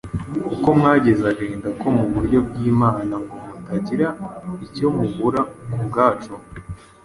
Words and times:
kuko 0.47 0.67
mwagize 0.79 1.23
agahinda 1.31 1.69
ko 1.79 1.87
mu 1.95 2.05
buryo 2.13 2.37
bw’Imana 2.47 3.13
ngo 3.23 3.35
mutagira 3.49 4.07
icyo 4.65 4.87
mubura 4.95 5.41
ku 5.71 5.79
bwacu. 5.87 6.33